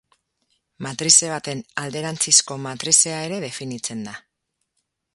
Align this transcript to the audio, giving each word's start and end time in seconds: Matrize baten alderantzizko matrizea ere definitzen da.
Matrize 0.85 1.29
baten 1.33 1.61
alderantzizko 1.83 2.59
matrizea 2.65 3.23
ere 3.29 3.41
definitzen 3.47 4.07
da. 4.11 4.21